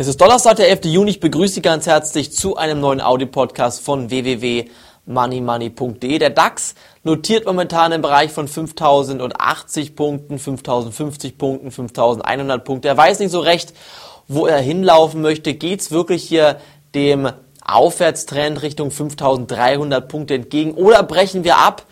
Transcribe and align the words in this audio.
Es 0.00 0.06
ist 0.06 0.20
Donnerstag, 0.20 0.54
der 0.54 0.68
11. 0.68 0.84
Juni. 0.84 1.10
Ich 1.10 1.18
begrüße 1.18 1.54
Sie 1.54 1.60
ganz 1.60 1.88
herzlich 1.88 2.32
zu 2.32 2.56
einem 2.56 2.78
neuen 2.78 3.00
Audio-Podcast 3.00 3.84
von 3.84 4.10
www.moneymoney.de. 4.10 6.18
Der 6.20 6.30
DAX 6.30 6.76
notiert 7.02 7.46
momentan 7.46 7.90
im 7.90 8.00
Bereich 8.00 8.30
von 8.30 8.46
5080 8.46 9.96
Punkten, 9.96 10.38
5050 10.38 11.36
Punkten, 11.36 11.72
5100 11.72 12.64
Punkte. 12.64 12.86
Er 12.86 12.96
weiß 12.96 13.18
nicht 13.18 13.32
so 13.32 13.40
recht, 13.40 13.74
wo 14.28 14.46
er 14.46 14.60
hinlaufen 14.60 15.20
möchte. 15.20 15.54
Geht 15.54 15.80
es 15.80 15.90
wirklich 15.90 16.22
hier 16.22 16.60
dem 16.94 17.32
Aufwärtstrend 17.64 18.62
Richtung 18.62 18.92
5300 18.92 20.08
Punkte 20.08 20.34
entgegen 20.34 20.74
oder 20.74 21.02
brechen 21.02 21.42
wir 21.42 21.58
ab? 21.58 21.82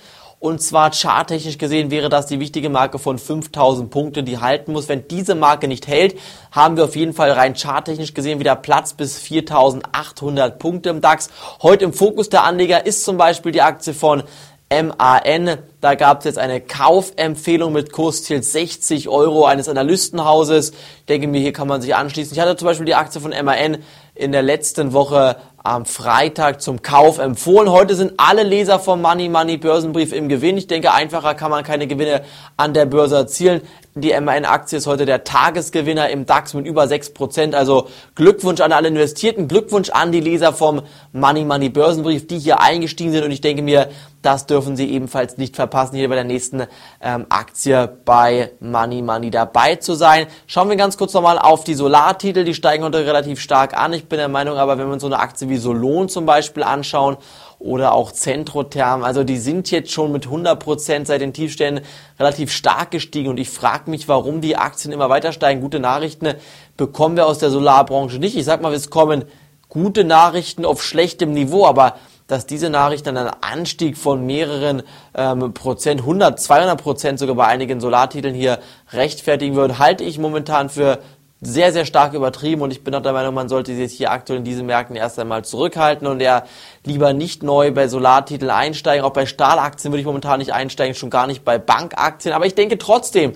Und 0.47 0.63
zwar 0.63 0.93
charttechnisch 0.93 1.59
gesehen 1.59 1.91
wäre 1.91 2.09
das 2.09 2.27
die 2.27 2.39
wichtige 2.39 2.69
Marke 2.69 3.01
von 3.01 3.19
5000 3.19 3.91
Punkte, 3.91 4.23
die 4.23 4.39
halten 4.39 4.71
muss. 4.71 4.89
Wenn 4.89 5.09
diese 5.09 5.35
Marke 5.35 5.67
nicht 5.67 5.89
hält, 5.89 6.17
haben 6.53 6.77
wir 6.77 6.85
auf 6.85 6.95
jeden 6.95 7.15
Fall 7.15 7.33
rein 7.33 7.57
charttechnisch 7.57 8.15
gesehen 8.15 8.39
wieder 8.39 8.55
Platz 8.55 8.93
bis 8.93 9.19
4800 9.19 10.61
Punkte 10.61 10.91
im 10.91 11.01
DAX. 11.01 11.31
Heute 11.63 11.85
im 11.85 11.93
Fokus 11.93 12.29
der 12.29 12.45
Anleger 12.45 12.87
ist 12.87 13.03
zum 13.03 13.17
Beispiel 13.17 13.51
die 13.51 13.63
Aktie 13.63 13.93
von 13.93 14.23
MAN. 14.71 15.59
Da 15.81 15.97
gab 15.97 16.21
es 16.21 16.27
jetzt 16.27 16.39
eine 16.39 16.61
Kaufempfehlung 16.61 17.73
mit 17.73 17.91
Kursziel 17.91 18.41
60 18.41 19.09
Euro 19.09 19.47
eines 19.47 19.69
Analystenhauses. 19.69 20.71
Ich 20.71 21.07
denke 21.07 21.27
mir, 21.27 21.41
hier 21.41 21.53
kann 21.53 21.67
man 21.67 21.83
sich 21.83 21.97
anschließen. 21.97 22.33
Ich 22.33 22.41
hatte 22.41 22.57
zum 22.57 22.67
Beispiel 22.67 22.87
die 22.87 22.95
Aktie 22.95 23.21
von 23.21 23.33
MAN 23.33 23.79
in 24.15 24.31
der 24.31 24.43
letzten 24.43 24.93
Woche 24.93 25.39
am 25.67 25.85
Freitag 25.85 26.63
zum 26.63 26.81
Kauf 26.81 27.19
empfohlen. 27.19 27.71
Heute 27.71 27.97
sind 27.97 28.15
alle 28.19 28.45
Leser 28.45 28.79
vom 28.79 29.03
Money 29.03 29.29
Money 29.29 29.57
Börsenbrief 29.57 30.13
im 30.13 30.29
Gewinn. 30.29 30.57
Ich 30.57 30.69
denke, 30.69 30.93
einfacher 30.93 31.35
kann 31.35 31.51
man 31.51 31.65
keine 31.65 31.89
Gewinne 31.89 32.23
an 32.57 32.73
der 32.73 32.87
Börse 32.87 33.17
erzielen. 33.17 33.63
Die 33.99 34.13
MAN-Aktie 34.13 34.79
ist 34.79 34.87
heute 34.87 35.07
der 35.07 35.25
Tagesgewinner 35.25 36.11
im 36.11 36.27
DAX 36.27 36.55
mit 36.55 36.67
über 36.67 36.85
6%. 36.85 37.55
Also 37.55 37.89
Glückwunsch 38.15 38.61
an 38.61 38.71
alle 38.71 38.89
Investierten, 38.89 39.49
Glückwunsch 39.49 39.91
an 39.91 40.13
die 40.13 40.21
Leser 40.21 40.53
vom 40.53 40.83
Money 41.13 41.45
Money 41.45 41.71
Börsenbrief, 41.71 42.27
die 42.29 42.39
hier 42.39 42.61
eingestiegen 42.61 43.11
sind. 43.11 43.25
Und 43.25 43.31
ich 43.31 43.41
denke 43.41 43.63
mir, 43.63 43.89
das 44.27 44.45
dürfen 44.47 44.77
Sie 44.77 44.91
ebenfalls 44.91 45.39
nicht 45.39 45.55
verpassen, 45.55 45.97
hier 45.97 46.09
bei 46.09 46.17
der 46.17 46.25
nächsten 46.25 46.65
ähm, 47.01 47.27
Aktie 47.29 47.89
bei 48.05 48.51
Money 48.61 49.01
Money 49.01 49.31
dabei 49.31 49.77
zu 49.77 49.95
sein. 49.95 50.27
Schauen 50.47 50.69
wir 50.69 50.77
ganz 50.77 50.99
kurz 50.99 51.15
nochmal 51.15 51.39
auf 51.39 51.65
die 51.65 51.75
Solartitel. 51.75 52.45
Die 52.45 52.53
steigen 52.53 52.83
heute 52.83 53.07
relativ 53.07 53.41
stark 53.41 53.75
an. 53.75 53.93
Ich 53.93 54.09
bin 54.09 54.19
der 54.19 54.29
Meinung, 54.29 54.59
aber 54.59 54.79
wenn 54.79 54.89
uns 54.89 55.03
so 55.03 55.07
eine 55.07 55.21
Aktie 55.21 55.49
wie 55.49 55.56
Solon 55.59 56.09
zum 56.09 56.27
Beispiel 56.27 56.63
anschauen 56.63 57.17
oder 57.59 57.93
auch 57.93 58.13
Centrotherm, 58.13 59.03
also 59.03 59.25
die 59.25 59.39
sind 59.39 59.71
jetzt 59.71 59.91
schon 59.91 60.13
mit 60.13 60.27
100% 60.27 61.07
seit 61.07 61.21
den 61.21 61.33
Tiefständen 61.33 61.85
relativ 62.19 62.53
stark 62.53 62.91
gestiegen 62.91 63.31
und 63.31 63.39
ich 63.39 63.51
frage 63.51 63.91
mich, 63.91 64.09
warum 64.09 64.41
die 64.41 64.57
Aktien 64.57 64.93
immer 64.93 65.09
weiter 65.09 65.33
steigen. 65.33 65.61
Gute 65.61 65.81
Nachrichten 65.81 66.35
bekommen 66.77 67.17
wir 67.17 67.27
aus 67.27 67.39
der 67.39 67.51
Solarbranche 67.51 68.19
nicht. 68.19 68.37
Ich 68.37 68.45
sag 68.45 68.61
mal, 68.61 68.75
es 68.75 68.91
kommen 68.91 69.25
gute 69.69 70.05
Nachrichten 70.05 70.65
auf 70.65 70.83
schlechtem 70.83 71.33
Niveau, 71.33 71.67
aber 71.67 71.97
dass 72.27 72.47
diese 72.47 72.71
Nachricht 72.71 73.07
dann 73.07 73.17
einen 73.17 73.31
Anstieg 73.41 73.97
von 73.97 74.27
mehreren 74.27 74.83
ähm, 75.15 75.55
Prozent, 75.55 76.01
100, 76.01 76.41
200 76.41 76.81
Prozent 76.81 77.19
sogar 77.19 77.37
bei 77.37 77.47
einigen 77.47 77.81
Solartiteln 77.81 78.35
hier 78.35 78.59
rechtfertigen 78.93 79.55
würden, 79.55 79.79
halte 79.79 80.03
ich 80.05 80.19
momentan 80.19 80.69
für 80.69 80.99
sehr, 81.47 81.73
sehr 81.73 81.85
stark 81.85 82.13
übertrieben 82.13 82.63
und 82.63 82.71
ich 82.71 82.83
bin 82.83 82.95
auch 82.95 83.03
der 83.03 83.13
Meinung, 83.13 83.35
man 83.35 83.49
sollte 83.49 83.75
sich 83.75 83.93
hier 83.93 84.11
aktuell 84.11 84.41
in 84.41 84.45
diesen 84.45 84.67
Märkten 84.67 84.97
erst 84.97 85.19
einmal 85.19 85.45
zurückhalten 85.45 86.07
und 86.07 86.21
eher 86.21 86.45
lieber 86.85 87.13
nicht 87.13 87.43
neu 87.43 87.73
bei 87.73 87.89
Solartiteln 87.89 88.51
einsteigen. 88.51 89.05
Auch 89.05 89.13
bei 89.13 89.27
Stahlaktien 89.27 89.93
würde 89.93 90.01
ich 90.01 90.07
momentan 90.07 90.39
nicht 90.39 90.53
einsteigen, 90.53 90.95
schon 90.95 91.11
gar 91.11 91.27
nicht 91.27 91.45
bei 91.45 91.59
Bankaktien. 91.59 92.35
Aber 92.35 92.47
ich 92.47 92.55
denke 92.55 92.79
trotzdem, 92.79 93.33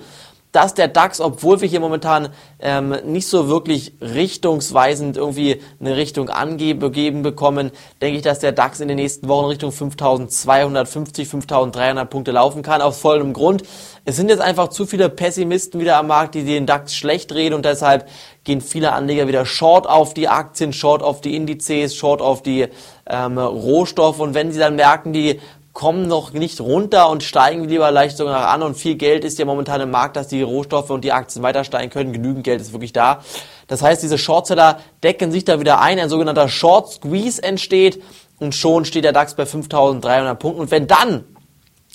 dass 0.53 0.75
der 0.75 0.89
DAX, 0.89 1.21
obwohl 1.21 1.61
wir 1.61 1.69
hier 1.69 1.81
momentan 1.81 2.31
ähm, 2.59 2.97
nicht 3.05 3.29
so 3.29 3.49
wirklich 3.49 3.93
richtungsweisend 4.01 5.17
irgendwie 5.17 5.61
eine 5.79 5.97
Richtung 5.97 6.29
angegeben 6.29 7.23
bekommen, 7.23 7.71
denke 8.03 8.17
ich, 8.17 8.23
dass 8.23 8.41
der 8.41 8.53
DAX 8.53 8.81
in 8.81 8.89
den 8.89 8.97
nächsten 8.97 9.29
Wochen 9.29 9.47
Richtung 9.47 9.71
5250, 9.71 11.29
5300 11.29 12.11
Punkte 12.11 12.33
laufen 12.33 12.63
kann, 12.63 12.83
aus 12.83 12.99
vollem 12.99 13.33
Grund. 13.33 13.63
Es 14.05 14.17
sind 14.17 14.29
jetzt 14.29 14.41
einfach 14.41 14.69
zu 14.69 14.87
viele 14.87 15.09
Pessimisten 15.09 15.81
wieder 15.81 15.97
am 15.97 16.09
Markt, 16.09 16.35
die 16.35 16.45
den 16.45 16.67
DAX 16.67 16.95
schlecht 16.95 17.33
reden 17.33 17.55
und 17.55 17.65
deshalb 17.65 18.09
gehen 18.43 18.61
viele 18.61 18.93
Anleger 18.93 19.29
wieder 19.29 19.47
short 19.47 19.87
auf 19.87 20.15
die 20.15 20.29
Aktien, 20.29 20.73
short 20.73 21.03
auf 21.03 21.21
die 21.21 21.37
Indizes, 21.37 21.95
short 21.95 22.21
auf 22.21 22.43
die 22.43 22.67
ähm, 23.07 23.39
Rohstoffe 23.39 24.19
und 24.19 24.35
wenn 24.35 24.51
sie 24.51 24.59
dann 24.59 24.77
merken, 24.77 25.13
die 25.13 25.41
kommen 25.73 26.09
noch 26.09 26.33
nicht 26.33 26.61
runter 26.61 27.09
und 27.09 27.23
steigen 27.23 27.69
lieber 27.69 27.91
leicht 27.91 28.17
sogar 28.17 28.49
an 28.49 28.63
und 28.63 28.77
viel 28.77 28.97
Geld 28.97 29.25
ist 29.25 29.39
ja 29.39 29.45
momentan 29.45 29.81
im 29.81 29.91
Markt, 29.91 30.17
dass 30.17 30.29
die 30.29 30.43
Rohstoffe 30.43 30.91
und 30.91 31.05
die 31.05 31.13
Aktien 31.13 31.43
weiter 31.43 31.65
steigen 31.65 31.91
können. 31.91 32.13
Genügend 32.13 32.45
Geld 32.45 32.61
ist 32.61 32.73
wirklich 32.73 32.93
da. 32.93 33.21
Das 33.69 33.83
heißt, 33.83 34.03
diese 34.03 34.19
Shortseller 34.19 34.81
decken 35.03 35.31
sich 35.31 35.45
da 35.45 35.61
wieder 35.61 35.81
ein, 35.81 35.99
ein 35.99 36.09
sogenannter 36.09 36.49
Short 36.49 36.91
Squeeze 36.91 37.43
entsteht 37.43 38.03
und 38.41 38.55
schon 38.55 38.85
steht 38.85 39.05
der 39.05 39.13
DAX 39.13 39.35
bei 39.35 39.47
5300 39.47 40.39
Punkten. 40.39 40.61
Und 40.63 40.71
wenn 40.71 40.87
dann, 40.87 41.25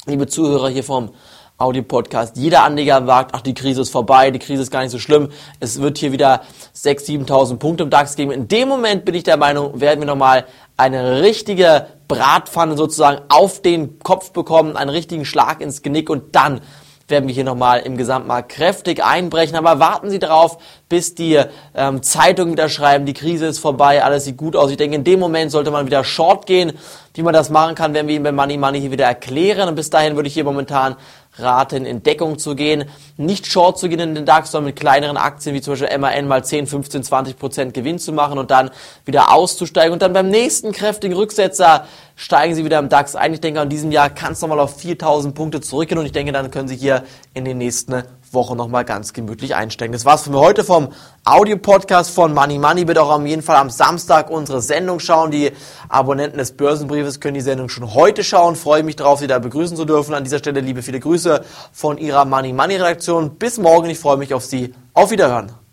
liebe 0.06 0.28
Zuhörer 0.28 0.70
hier 0.70 0.84
vom 0.84 1.12
Audio-Podcast. 1.58 2.36
Jeder 2.36 2.64
Anleger 2.64 3.06
sagt, 3.06 3.32
ach, 3.34 3.40
die 3.40 3.54
Krise 3.54 3.82
ist 3.82 3.90
vorbei, 3.90 4.30
die 4.30 4.40
Krise 4.40 4.62
ist 4.62 4.72
gar 4.72 4.82
nicht 4.82 4.92
so 4.92 5.00
schlimm. 5.00 5.30
Es 5.62 5.82
wird 5.82 5.98
hier 5.98 6.12
wieder 6.12 6.42
6.000, 6.76 7.28
7.000 7.28 7.58
Punkte 7.58 7.84
im 7.86 7.90
DAX 7.90 8.18
geben. 8.18 8.32
In 8.32 8.50
dem 8.50 8.68
Moment 8.68 9.06
bin 9.06 9.16
ich 9.16 9.24
der 9.24 9.38
Meinung, 9.38 9.80
werden 9.80 10.02
wir 10.02 10.06
nochmal 10.06 10.46
eine 10.76 11.22
richtige 11.22 11.88
Bratpfanne 12.08 12.78
sozusagen 12.78 13.22
auf 13.30 13.62
den 13.62 14.00
Kopf 14.00 14.32
bekommen, 14.32 14.78
einen 14.78 14.90
richtigen 14.90 15.26
Schlag 15.26 15.62
ins 15.62 15.82
Genick 15.82 16.10
und 16.10 16.36
dann 16.36 16.62
werden 17.08 17.28
wir 17.28 17.36
hier 17.36 17.44
nochmal 17.44 17.82
im 17.82 17.98
Gesamtmarkt 17.98 18.50
kräftig 18.50 19.04
einbrechen. 19.04 19.56
Aber 19.56 19.80
warten 19.80 20.10
Sie 20.10 20.20
darauf, 20.20 20.58
bis 20.88 21.16
die 21.16 21.40
ähm, 21.74 22.04
Zeitungen 22.04 22.54
wieder 22.54 22.70
schreiben, 22.70 23.06
die 23.06 23.14
Krise 23.14 23.48
ist 23.48 23.60
vorbei, 23.60 24.04
alles 24.04 24.26
sieht 24.26 24.38
gut 24.38 24.56
aus. 24.56 24.70
Ich 24.70 24.78
denke, 24.78 24.96
in 24.96 25.04
dem 25.04 25.20
Moment 25.20 25.52
sollte 25.52 25.72
man 25.72 25.86
wieder 25.86 26.04
short 26.04 26.46
gehen. 26.46 26.74
Wie 27.14 27.24
man 27.24 27.34
das 27.34 27.50
machen 27.50 27.76
kann, 27.76 27.94
werden 27.94 28.08
wir 28.08 28.16
Ihnen 28.16 28.24
bei 28.24 28.32
Money 28.32 28.58
Money 28.58 28.82
hier 28.82 28.92
wieder 28.92 29.06
erklären. 29.06 29.70
Und 29.70 29.76
bis 29.76 29.90
dahin 29.90 30.16
würde 30.16 30.28
ich 30.28 30.34
hier 30.34 30.44
momentan 30.44 30.96
raten, 31.38 31.86
in 31.86 32.04
Deckung 32.04 32.38
zu 32.38 32.56
gehen, 32.56 32.86
nicht 33.18 33.48
short 33.48 33.78
zu 33.78 33.90
gehen 33.90 34.00
in 34.00 34.16
den 34.16 34.26
DAX, 34.26 34.52
sondern 34.52 34.68
mit 34.68 34.80
kleineren 34.80 35.18
Aktien 35.18 35.56
wie 35.56 35.62
zum 35.62 35.74
Beispiel 35.74 35.98
MAN 35.98 36.28
mal 36.28 36.44
10, 36.44 36.68
15, 36.68 37.04
20 37.04 37.38
Prozent 37.38 37.74
Gewinn 37.74 38.00
zu 38.00 38.14
machen 38.14 38.38
und 38.38 38.52
dann 38.52 38.72
wieder 39.06 39.34
auszusteigen 39.34 39.94
und 39.94 40.02
dann 40.02 40.14
beim 40.14 40.30
nächsten 40.30 40.72
kräftigen 40.72 41.16
Rücksetzer 41.16 41.86
steigen 42.16 42.56
Sie 42.56 42.64
wieder 42.64 42.80
im 42.80 42.90
DAX 42.90 43.16
ein. 43.16 43.34
Ich 43.34 43.42
denke, 43.42 43.62
in 43.62 43.70
diesem 43.70 43.92
Jahr 43.92 44.10
kann 44.10 44.34
es 44.34 44.42
nochmal 44.42 44.60
auf 44.60 44.78
4000 44.80 45.36
Punkte 45.36 45.62
zurückgehen 45.62 45.98
und 45.98 46.06
ich 46.06 46.14
denke, 46.14 46.32
dann 46.32 46.52
können 46.52 46.68
Sie 46.68 46.78
hier 46.78 47.04
in 47.34 47.44
den 47.46 47.58
nächsten 47.58 48.04
Woche 48.36 48.56
nochmal 48.56 48.86
ganz 48.86 49.14
gemütlich 49.14 49.56
einsteigen. 49.56 49.94
Das 49.94 50.06
war's 50.06 50.22
von 50.22 50.34
mir 50.34 50.40
heute 50.40 50.64
vom 50.64 50.90
Audio-Podcast 51.24 52.12
von 52.12 52.36
Money 52.36 52.60
Money. 52.60 52.86
Bitte 52.86 53.02
auch 53.02 53.10
auf 53.10 53.26
jeden 53.26 53.42
Fall 53.42 53.56
am 53.56 53.72
Samstag 53.72 54.30
unsere 54.30 54.62
Sendung 54.62 55.00
schauen. 55.00 55.32
Die 55.32 55.52
Abonnenten 55.90 56.38
des 56.38 56.56
Börsenbriefes 56.56 57.20
können 57.20 57.34
die 57.34 57.42
Sendung 57.42 57.70
schon 57.70 57.96
heute 57.96 58.24
schauen. 58.24 58.56
Freue 58.56 58.84
mich 58.84 58.98
darauf, 58.98 59.18
Sie 59.18 59.28
da 59.28 59.40
begrüßen 59.40 59.76
zu 59.76 59.86
dürfen. 59.86 60.14
An 60.14 60.24
dieser 60.24 60.38
Stelle 60.38 60.60
liebe 60.60 60.84
viele 60.84 61.00
Grüße 61.00 61.44
von 61.72 61.98
Ihrer 61.98 62.26
Money 62.26 62.54
Money 62.54 62.76
Redaktion. 62.76 63.38
Bis 63.38 63.58
morgen. 63.58 63.90
Ich 63.90 63.98
freue 63.98 64.18
mich 64.18 64.36
auf 64.36 64.46
Sie. 64.46 64.76
Auf 64.94 65.10
Wiederhören. 65.10 65.65